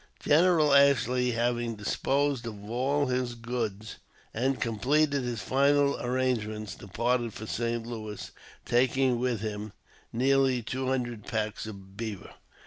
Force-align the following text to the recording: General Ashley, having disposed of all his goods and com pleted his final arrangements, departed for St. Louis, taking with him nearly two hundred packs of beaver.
General 0.25 0.73
Ashley, 0.73 1.33
having 1.33 1.75
disposed 1.75 2.47
of 2.47 2.67
all 2.67 3.05
his 3.05 3.35
goods 3.35 3.97
and 4.33 4.59
com 4.59 4.79
pleted 4.79 5.23
his 5.23 5.43
final 5.43 5.95
arrangements, 6.01 6.73
departed 6.73 7.35
for 7.35 7.45
St. 7.45 7.85
Louis, 7.85 8.31
taking 8.65 9.19
with 9.19 9.41
him 9.41 9.73
nearly 10.11 10.63
two 10.63 10.87
hundred 10.87 11.27
packs 11.27 11.67
of 11.67 11.97
beaver. 11.97 12.31